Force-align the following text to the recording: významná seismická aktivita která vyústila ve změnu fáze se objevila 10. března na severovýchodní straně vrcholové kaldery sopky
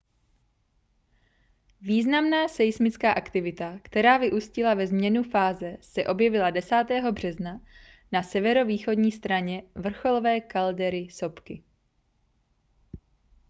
významná 1.81 2.47
seismická 2.47 3.11
aktivita 3.11 3.79
která 3.83 4.17
vyústila 4.17 4.73
ve 4.73 4.87
změnu 4.87 5.23
fáze 5.23 5.77
se 5.81 6.05
objevila 6.05 6.49
10. 6.49 6.83
března 7.11 7.61
na 8.11 8.23
severovýchodní 8.23 9.11
straně 9.11 9.63
vrcholové 9.75 10.39
kaldery 10.41 11.09
sopky 11.11 11.63